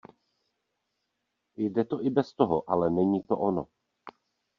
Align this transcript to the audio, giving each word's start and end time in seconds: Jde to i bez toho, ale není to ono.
Jde 1.55 1.83
to 1.85 2.01
i 2.01 2.09
bez 2.09 2.33
toho, 2.33 2.69
ale 2.69 2.89
není 2.89 3.23
to 3.23 3.37
ono. 3.37 3.67